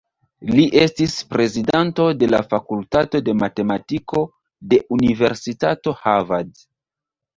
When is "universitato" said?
4.99-5.95